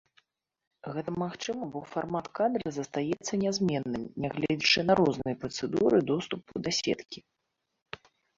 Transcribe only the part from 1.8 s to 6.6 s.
фармат кадра застаецца нязменным, нягледзячы на розныя працэдуры доступу